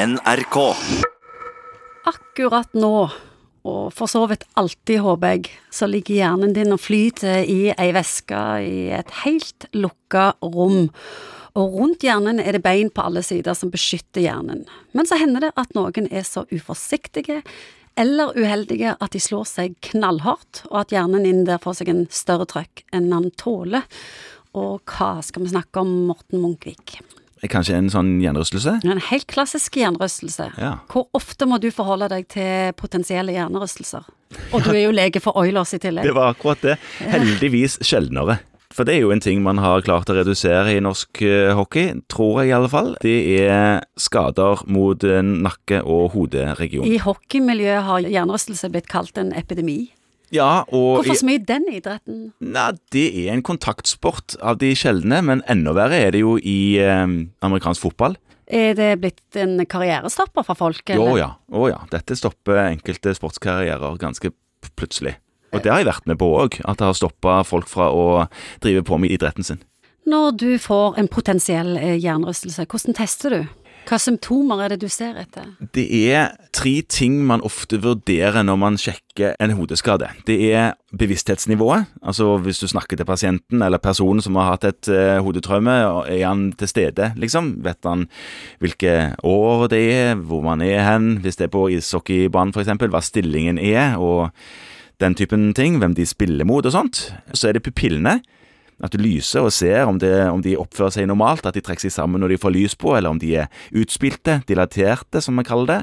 NRK. 0.00 0.56
Akkurat 2.08 2.70
nå, 2.72 3.10
og 3.68 3.90
for 3.92 4.08
så 4.08 4.22
vidt 4.30 4.46
alltid, 4.56 5.02
håper 5.04 5.34
jeg, 5.34 5.50
så 5.68 5.88
ligger 5.90 6.16
hjernen 6.16 6.54
din 6.56 6.72
og 6.72 6.80
flyter 6.80 7.42
i 7.44 7.58
ei 7.74 7.90
veske 7.92 8.38
i 8.64 8.86
et 8.96 9.12
helt 9.26 9.66
lukka 9.76 10.30
rom. 10.40 10.88
Og 11.52 11.76
rundt 11.76 12.06
hjernen 12.06 12.40
er 12.40 12.56
det 12.56 12.62
bein 12.64 12.88
på 12.88 13.04
alle 13.04 13.20
sider 13.26 13.58
som 13.58 13.72
beskytter 13.74 14.24
hjernen. 14.24 14.64
Men 14.96 15.10
så 15.10 15.20
hender 15.20 15.48
det 15.48 15.52
at 15.60 15.76
noen 15.76 16.08
er 16.08 16.24
så 16.24 16.46
uforsiktige 16.48 17.42
eller 18.00 18.32
uheldige 18.38 18.96
at 18.96 19.12
de 19.12 19.20
slår 19.20 19.48
seg 19.50 19.76
knallhardt, 19.90 20.64
og 20.70 20.86
at 20.86 20.96
hjernen 20.96 21.28
inn 21.28 21.44
der 21.44 21.60
får 21.60 21.82
seg 21.82 21.92
en 21.92 22.06
større 22.08 22.48
trøkk 22.48 22.86
enn 22.96 23.12
han 23.12 23.28
tåler. 23.36 23.84
Og 24.56 24.80
hva 24.88 25.18
skal 25.26 25.44
vi 25.44 25.52
snakke 25.52 25.84
om, 25.84 25.92
Morten 26.08 26.40
Munkvik? 26.40 27.02
Kanskje 27.48 27.78
en 27.78 27.88
sånn 27.88 28.18
hjernerystelse? 28.20 28.76
En 28.84 29.00
helt 29.08 29.26
klassisk 29.30 29.78
hjernerystelse. 29.80 30.50
Ja. 30.60 30.74
Hvor 30.92 31.06
ofte 31.16 31.48
må 31.48 31.56
du 31.62 31.70
forholde 31.72 32.10
deg 32.12 32.28
til 32.32 32.74
potensielle 32.76 33.32
hjernerystelser? 33.32 34.04
Og 34.52 34.62
du 34.66 34.74
er 34.74 34.84
jo 34.84 34.92
lege 34.92 35.22
for 35.24 35.38
Oilers 35.40 35.72
i 35.74 35.80
tillegg. 35.80 36.04
Det 36.04 36.14
var 36.14 36.34
akkurat 36.34 36.60
det. 36.62 36.76
Heldigvis 37.00 37.80
sjeldnere. 37.86 38.40
For 38.70 38.86
det 38.86 38.94
er 38.94 39.00
jo 39.02 39.10
en 39.10 39.22
ting 39.22 39.40
man 39.42 39.58
har 39.58 39.82
klart 39.82 40.10
å 40.12 40.14
redusere 40.14 40.76
i 40.76 40.82
norsk 40.84 41.22
eh, 41.26 41.50
hockey, 41.58 41.96
tror 42.12 42.42
jeg 42.42 42.52
i 42.52 42.54
alle 42.54 42.70
fall. 42.70 42.92
Det 43.02 43.16
er 43.42 43.80
skader 43.98 44.62
mot 44.70 45.02
eh, 45.02 45.24
nakke- 45.26 45.82
og 45.82 46.12
hoderegion. 46.14 46.86
I 46.86 47.00
hockeymiljøet 47.02 47.88
har 47.88 48.06
hjernerystelse 48.06 48.70
blitt 48.70 48.86
kalt 48.92 49.18
en 49.18 49.32
epidemi. 49.34 49.88
Ja, 50.30 50.62
og 50.70 51.00
Hvorfor 51.00 51.18
så 51.18 51.26
mye 51.26 51.42
den 51.42 51.66
idretten? 51.72 52.18
Nei, 52.38 52.70
det 52.94 53.06
er 53.24 53.32
en 53.34 53.44
kontaktsport 53.46 54.36
av 54.38 54.60
de 54.62 54.70
sjeldne, 54.78 55.18
men 55.26 55.42
enda 55.50 55.74
verre 55.74 55.98
er 56.06 56.14
det 56.14 56.22
jo 56.22 56.36
i 56.38 56.78
eh, 56.78 57.06
amerikansk 57.42 57.82
fotball. 57.88 58.14
Er 58.50 58.74
det 58.78 58.92
blitt 59.02 59.38
en 59.38 59.58
karrierestopper 59.66 60.46
for 60.46 60.58
folk? 60.58 60.90
Å 60.90 61.10
ja, 61.18 61.32
å 61.54 61.66
ja. 61.70 61.80
Dette 61.90 62.16
stopper 62.18 62.58
enkelte 62.64 63.14
sportskarrierer 63.14 63.98
ganske 64.00 64.32
plutselig. 64.78 65.16
Og 65.50 65.62
det 65.64 65.70
har 65.72 65.82
jeg 65.82 65.90
vært 65.90 66.06
med 66.06 66.18
på 66.18 66.28
òg, 66.38 66.60
at 66.62 66.78
det 66.78 66.86
har 66.86 66.98
stoppa 66.98 67.40
folk 67.46 67.70
fra 67.70 67.88
å 67.90 68.26
drive 68.62 68.84
på 68.86 68.98
med 69.02 69.14
idretten 69.14 69.46
sin. 69.46 69.62
Når 70.10 70.36
du 70.38 70.50
får 70.62 70.98
en 70.98 71.10
potensiell 71.10 71.76
eh, 71.78 71.96
hjernerystelse, 72.00 72.66
hvordan 72.70 72.96
tester 72.98 73.34
du? 73.34 73.40
Hva 73.88 73.98
symptomer 73.98 74.60
er 74.62 74.72
det 74.72 74.80
du 74.84 74.88
ser 74.92 75.16
etter? 75.18 75.48
Det 75.74 75.84
er 76.12 76.34
tre 76.54 76.72
ting 76.86 77.20
man 77.26 77.42
ofte 77.46 77.80
vurderer 77.82 78.44
når 78.46 78.58
man 78.60 78.78
sjekker 78.78 79.34
en 79.42 79.54
hodeskade. 79.58 80.08
Det 80.28 80.36
er 80.54 80.74
bevissthetsnivået, 80.96 81.88
altså 82.02 82.36
hvis 82.44 82.60
du 82.62 82.68
snakker 82.70 82.98
til 82.98 83.08
pasienten 83.08 83.62
eller 83.62 83.82
personen 83.82 84.22
som 84.22 84.38
har 84.38 84.52
hatt 84.52 84.66
et 84.68 84.90
uh, 84.92 85.18
hodetraume, 85.24 85.74
er 86.06 86.24
han 86.26 86.50
til 86.58 86.70
stede, 86.70 87.12
liksom? 87.20 87.56
Vet 87.64 87.86
han 87.86 88.06
hvilke 88.62 89.14
år 89.26 89.68
det 89.72 89.84
er, 89.94 90.14
hvor 90.14 90.44
man 90.46 90.62
er 90.66 90.84
hen, 90.86 91.16
hvis 91.24 91.40
det 91.40 91.48
er 91.48 91.54
på 91.54 91.68
ishockeybanen 91.74 92.54
f.eks., 92.54 92.74
hva 92.90 93.02
stillingen 93.04 93.58
er, 93.58 93.96
og 93.98 94.30
den 95.00 95.16
typen 95.16 95.54
ting, 95.56 95.78
hvem 95.80 95.94
de 95.96 96.06
spiller 96.06 96.44
mot 96.44 96.66
og 96.66 96.74
sånt. 96.74 97.08
Så 97.32 97.48
er 97.48 97.56
det 97.56 97.64
pupillene. 97.64 98.20
At 98.80 98.94
du 98.94 99.00
lyser 99.02 99.44
og 99.44 99.52
ser 99.52 99.84
om, 99.88 99.98
det, 100.00 100.12
om 100.30 100.40
de 100.44 100.56
oppfører 100.60 100.94
seg 100.96 101.08
normalt, 101.10 101.46
at 101.46 101.56
de 101.56 101.62
trekker 101.64 101.84
seg 101.86 101.94
sammen 101.94 102.22
når 102.22 102.34
de 102.34 102.40
får 102.40 102.54
lys 102.54 102.76
på, 102.80 102.94
eller 102.96 103.12
om 103.12 103.20
de 103.20 103.34
er 103.42 103.50
utspilte, 103.76 104.40
dilaterte, 104.48 105.20
som 105.24 105.36
vi 105.36 105.44
kaller 105.48 105.70
det. 105.70 105.80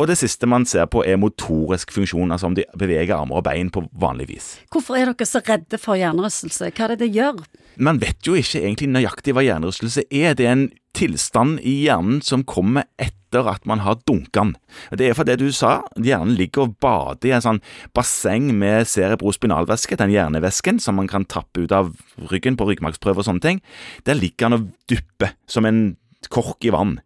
Og 0.00 0.08
det 0.10 0.18
siste 0.20 0.48
man 0.48 0.66
ser 0.68 0.88
på, 0.90 1.04
er 1.04 1.20
motorisk 1.20 1.92
funksjon, 1.96 2.32
altså 2.32 2.50
om 2.50 2.56
de 2.56 2.66
beveger 2.80 3.16
armer 3.16 3.40
og 3.40 3.46
bein 3.48 3.72
på 3.72 3.84
vanlig 4.00 4.30
vis. 4.32 4.52
Hvorfor 4.72 4.98
er 4.98 5.12
dere 5.12 5.28
så 5.28 5.42
redde 5.44 5.80
for 5.80 6.00
hjernerystelse? 6.00 6.72
Hva 6.72 6.88
er 6.88 6.94
det 6.94 7.04
det 7.04 7.12
gjør? 7.18 7.44
Man 7.80 8.00
vet 8.02 8.26
jo 8.26 8.36
ikke 8.36 8.60
egentlig 8.60 8.90
nøyaktig 8.92 9.32
hva 9.34 9.44
hjernerystelse 9.46 10.04
er. 10.10 10.34
Det 10.36 10.46
er 10.46 10.52
en 10.52 10.66
tilstand 10.96 11.60
i 11.64 11.80
hjernen 11.86 12.20
som 12.24 12.44
kommer 12.44 12.84
etter 13.00 13.46
at 13.48 13.64
man 13.68 13.80
har 13.84 14.00
dunka 14.08 14.42
den. 14.42 14.52
Det 14.98 15.06
er 15.08 15.16
for 15.16 15.28
det 15.28 15.38
du 15.40 15.48
sa, 15.54 15.78
hjernen 15.96 16.34
ligger 16.36 16.66
og 16.66 16.76
bader 16.82 17.30
i 17.30 17.34
en 17.36 17.44
sånn 17.44 17.62
basseng 17.96 18.50
med 18.58 18.88
cerebrospinalvæske, 18.90 19.96
den 20.00 20.12
hjernevæsken 20.12 20.82
som 20.82 20.98
man 21.00 21.08
kan 21.10 21.24
tappe 21.30 21.64
ut 21.64 21.72
av 21.72 21.94
ryggen 22.32 22.58
på 22.58 22.68
ryggmargsprøve 22.68 23.22
og 23.22 23.30
sånne 23.30 23.46
ting. 23.46 23.64
Der 24.04 24.18
ligger 24.18 24.50
den 24.50 24.58
og 24.58 24.68
dupper 24.90 25.36
som 25.48 25.68
en 25.68 25.82
kork 26.28 26.64
i 26.68 26.72
vann. 26.74 26.98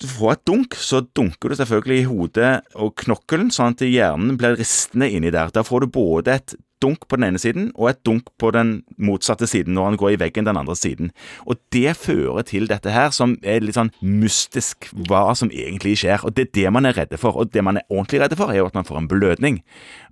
Du 0.00 0.06
får 0.08 0.32
et 0.32 0.44
dunk, 0.48 0.76
så 0.80 1.02
dunker 1.16 1.52
du 1.52 1.58
selvfølgelig 1.58 1.98
i 2.00 2.08
hodet 2.08 2.52
og 2.80 2.94
knokkelen, 3.02 3.50
sånn 3.52 3.76
at 3.76 3.84
hjernen 3.84 4.38
blir 4.40 4.56
ristende 4.56 5.10
inni 5.12 5.32
der. 5.34 5.52
Da 5.52 5.64
får 5.66 5.84
du 5.84 5.92
både 5.92 6.38
et 6.38 6.56
dunk 6.86 7.06
på 7.10 7.18
den 7.18 7.28
ene 7.28 7.40
siden 7.42 7.68
og 7.74 7.90
et 7.90 8.00
dunk 8.06 8.30
på 8.40 8.52
den 8.54 8.78
motsatte 9.02 9.48
siden 9.50 9.74
når 9.76 9.90
han 9.90 9.98
går 10.00 10.14
i 10.14 10.20
veggen 10.22 10.46
den 10.46 10.60
andre 10.60 10.76
siden. 10.78 11.10
Og 11.46 11.58
det 11.74 11.96
fører 11.98 12.46
til 12.46 12.68
dette 12.70 12.92
her 12.94 13.10
som 13.14 13.36
er 13.42 13.64
litt 13.64 13.78
sånn 13.78 13.92
mystisk, 14.00 14.88
hva 15.08 15.34
som 15.38 15.50
egentlig 15.50 15.96
skjer. 16.02 16.22
Og 16.26 16.36
det 16.36 16.48
er 16.48 16.54
det 16.60 16.74
man 16.76 16.88
er 16.88 16.96
redde 16.96 17.18
for. 17.20 17.36
Og 17.42 17.50
det 17.54 17.64
man 17.66 17.80
er 17.80 17.86
ordentlig 17.90 18.22
redde 18.22 18.38
for, 18.38 18.52
er 18.52 18.62
jo 18.62 18.70
at 18.70 18.78
man 18.78 18.86
får 18.88 19.02
en 19.02 19.10
blødning. 19.10 19.60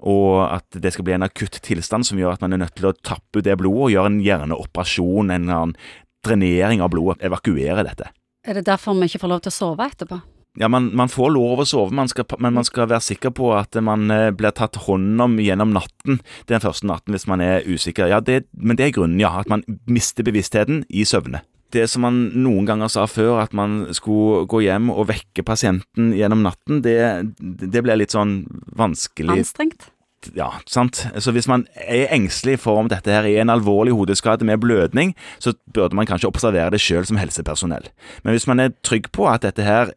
Og 0.03 0.43
at 0.49 0.81
det 0.83 0.95
skal 0.95 1.07
bli 1.07 1.17
en 1.17 1.27
akutt 1.27 1.61
tilstand 1.65 2.09
som 2.09 2.21
gjør 2.21 2.37
at 2.37 2.45
man 2.45 2.57
er 2.57 2.65
nødt 2.65 2.77
til 2.79 2.91
å 2.91 2.97
tappe 3.05 3.45
det 3.45 3.59
blodet 3.61 3.89
og 3.89 3.95
gjøre 3.95 4.13
en 4.13 4.21
hjerneoperasjon, 4.25 5.33
en 5.35 5.49
annen 5.49 5.79
drenering 6.25 6.83
av 6.85 6.93
blodet, 6.95 7.23
evakuere 7.27 7.85
dette. 7.87 8.11
Er 8.45 8.59
det 8.59 8.67
derfor 8.69 8.97
vi 8.97 9.09
ikke 9.09 9.23
får 9.25 9.33
lov 9.33 9.45
til 9.45 9.53
å 9.53 9.59
sove 9.59 9.89
etterpå? 9.89 10.21
Ja, 10.61 10.69
man, 10.71 10.93
man 10.95 11.11
får 11.11 11.33
lov 11.35 11.65
å 11.65 11.67
sove, 11.67 11.95
man 11.97 12.11
skal, 12.11 12.29
men 12.39 12.55
man 12.55 12.67
skal 12.67 12.87
være 12.87 13.03
sikker 13.03 13.33
på 13.35 13.49
at 13.59 13.75
man 13.83 14.07
eh, 14.15 14.29
blir 14.31 14.55
tatt 14.55 14.79
hånd 14.87 15.19
om 15.21 15.35
gjennom 15.43 15.73
natten 15.75 16.21
den 16.51 16.63
første 16.63 16.87
natten 16.87 17.17
hvis 17.17 17.27
man 17.31 17.43
er 17.43 17.67
usikker. 17.67 18.07
Ja, 18.13 18.21
det, 18.23 18.45
Men 18.55 18.79
det 18.79 18.87
er 18.87 18.95
grunnen, 18.95 19.19
ja. 19.19 19.33
At 19.41 19.51
man 19.51 19.65
mister 19.91 20.27
bevisstheten 20.27 20.85
i 20.89 21.03
søvne. 21.09 21.43
Det 21.75 21.89
som 21.91 22.05
man 22.07 22.21
noen 22.39 22.69
ganger 22.69 22.93
sa 22.93 23.09
før, 23.11 23.41
at 23.43 23.57
man 23.57 23.89
skulle 23.99 24.45
gå 24.47 24.61
hjem 24.63 24.93
og 24.95 25.09
vekke 25.11 25.43
pasienten 25.43 26.13
gjennom 26.15 26.45
natten, 26.47 26.85
det, 26.87 27.01
det 27.43 27.83
ble 27.83 27.99
litt 27.99 28.15
sånn 28.15 28.45
vanskelig. 28.79 29.41
Anstrengt? 29.41 29.89
Ja, 30.33 30.53
sant. 30.71 31.03
Så 31.19 31.35
hvis 31.35 31.49
man 31.51 31.67
er 31.75 32.15
engstelig 32.15 32.61
for 32.63 32.79
om 32.81 32.89
dette 32.89 33.13
her 33.13 33.27
er 33.29 33.43
en 33.43 33.53
alvorlig 33.53 33.93
hodeskade 33.93 34.47
med 34.47 34.63
blødning, 34.63 35.13
så 35.43 35.53
burde 35.75 35.99
man 35.99 36.09
kanskje 36.09 36.31
observere 36.31 36.73
det 36.73 36.81
sjøl 36.81 37.05
som 37.11 37.19
helsepersonell. 37.21 37.91
Men 38.23 38.37
hvis 38.37 38.47
man 38.49 38.63
er 38.63 38.73
trygg 38.87 39.11
på 39.13 39.27
at 39.29 39.45
dette 39.45 39.67
her 39.67 39.93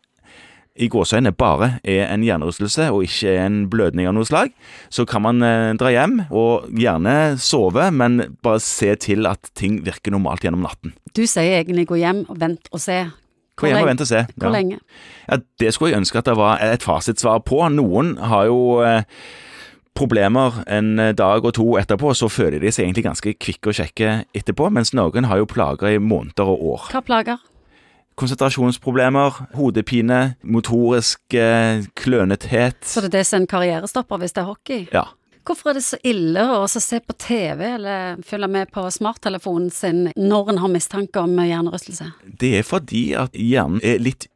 i 0.78 0.90
gåseøynene 0.92 1.34
bare 1.38 1.72
er 1.88 2.06
en 2.12 2.24
hjernerystelse 2.26 2.90
og 2.94 3.06
ikke 3.08 3.34
en 3.42 3.62
blødning 3.72 4.10
av 4.10 4.16
noe 4.18 4.28
slag, 4.28 4.54
så 4.94 5.06
kan 5.10 5.26
man 5.26 5.44
eh, 5.46 5.74
dra 5.80 5.92
hjem 5.94 6.20
og 6.28 6.68
gjerne 6.78 7.16
sove, 7.42 7.90
men 7.94 8.20
bare 8.46 8.62
se 8.64 8.94
til 9.02 9.30
at 9.30 9.52
ting 9.58 9.82
virker 9.86 10.14
normalt 10.14 10.46
gjennom 10.46 10.66
natten. 10.66 10.94
Du 11.18 11.26
sier 11.26 11.62
egentlig 11.62 11.88
gå 11.90 12.00
hjem 12.02 12.26
og 12.28 12.38
vent 12.42 12.70
og 12.72 12.84
se. 12.84 13.02
Gå 13.58 13.72
hjem 13.72 13.82
og 13.82 13.90
vent 13.90 14.06
og 14.06 14.10
se. 14.12 14.24
Hvor 14.38 14.54
lenge? 14.54 14.80
Ja, 15.26 15.42
det 15.60 15.74
skulle 15.74 15.96
jeg 15.96 16.04
ønske 16.04 16.22
at 16.22 16.30
det 16.30 16.38
var 16.38 16.62
et 16.62 16.86
fasitsvar 16.86 17.42
på. 17.48 17.64
Noen 17.74 18.16
har 18.22 18.46
jo 18.52 18.80
eh, 18.86 19.02
problemer 19.98 20.62
en 20.70 20.94
dag 21.18 21.46
og 21.46 21.56
to 21.58 21.72
etterpå, 21.82 22.14
så 22.14 22.30
føler 22.30 22.62
de 22.62 22.70
seg 22.70 22.86
egentlig 22.86 23.08
ganske 23.08 23.34
kvikke 23.34 23.74
og 23.74 23.80
kjekke 23.80 24.18
etterpå, 24.38 24.70
mens 24.70 24.94
noen 24.94 25.26
har 25.26 25.42
jo 25.42 25.50
plager 25.50 25.96
i 25.96 26.02
måneder 26.02 26.54
og 26.54 26.68
år. 26.76 26.90
Hva 26.94 27.02
plager? 27.06 27.42
Konsentrasjonsproblemer, 28.18 29.36
hodepine, 29.54 30.22
motorisk 30.42 31.36
eh, 31.38 31.86
klønethet. 31.94 32.80
Så 32.82 33.04
det 33.04 33.12
er 33.12 33.20
det 33.20 33.28
som 33.30 33.38
er 33.38 33.44
en 33.44 33.52
karrierestopper 33.52 34.22
hvis 34.24 34.34
det 34.34 34.42
er 34.42 34.50
hockey? 34.50 34.88
Ja. 34.90 35.06
Hvorfor 35.48 35.70
er 35.70 35.78
det 35.78 35.86
så 35.86 36.00
ille 36.04 36.42
å 36.58 36.66
se 36.68 36.98
på 37.00 37.14
TV 37.24 37.62
eller 37.70 38.18
følge 38.28 38.50
med 38.52 38.72
på 38.74 38.82
smarttelefonen 38.92 39.70
sin 39.72 40.02
når 40.18 40.52
en 40.52 40.60
har 40.60 40.74
mistanke 40.74 41.22
om 41.24 41.38
hjernerystelse? 41.40 42.10
Det 42.42 42.52
er 42.60 42.66
fordi 42.68 43.04
at 43.16 43.38
hjernen 43.38 43.80
er 43.80 44.02
litt 44.04 44.28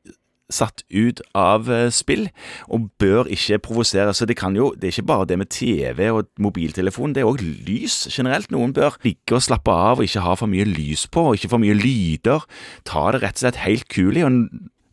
satt 0.53 0.83
ut 0.91 1.21
av 1.37 1.69
eh, 1.71 1.87
spill, 1.93 2.27
og 2.71 2.89
bør 3.01 3.29
ikke 3.31 3.61
provosere. 3.67 4.13
Så 4.13 4.27
det 4.29 4.37
kan 4.39 4.55
jo, 4.57 4.71
det 4.75 4.89
er 4.89 4.95
ikke 4.95 5.09
bare 5.13 5.29
det 5.29 5.39
med 5.41 5.51
TV 5.53 6.11
og 6.11 6.29
mobiltelefon, 6.41 7.15
det 7.15 7.23
er 7.23 7.31
òg 7.31 7.41
lys 7.41 8.05
generelt. 8.11 8.51
Noen 8.53 8.75
bør 8.75 8.99
ligge 9.05 9.37
og 9.37 9.45
slappe 9.45 9.73
av 9.73 10.01
og 10.01 10.07
ikke 10.07 10.25
ha 10.25 10.37
for 10.39 10.51
mye 10.51 10.67
lys 10.67 11.07
på, 11.11 11.31
og 11.31 11.39
ikke 11.39 11.53
for 11.55 11.63
mye 11.63 11.77
lyder. 11.77 12.45
Ta 12.87 13.09
det 13.15 13.23
rett 13.25 13.39
og 13.39 13.45
slett 13.45 13.63
helt 13.65 13.89
kulig, 13.91 14.25
og 14.27 14.47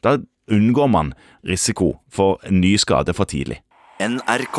da 0.06 0.18
unngår 0.48 0.90
man 0.90 1.14
risiko 1.46 1.98
for 2.10 2.40
ny 2.50 2.76
skade 2.80 3.14
for 3.16 3.28
tidlig. 3.28 3.60
NRK. 4.00 4.58